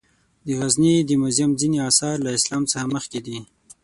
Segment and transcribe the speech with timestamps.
[0.45, 3.37] د غزني د موزیم ځینې آثار له اسلام څخه مخکې دي.